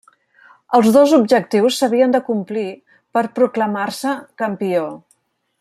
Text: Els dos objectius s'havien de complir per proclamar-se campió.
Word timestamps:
Els 0.77 0.87
dos 0.95 1.13
objectius 1.17 1.77
s'havien 1.81 2.17
de 2.17 2.23
complir 2.31 2.65
per 3.19 3.25
proclamar-se 3.39 4.19
campió. 4.45 4.91